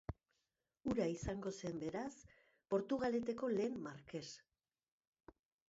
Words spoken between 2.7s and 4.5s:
Portugaleteko lehen markes.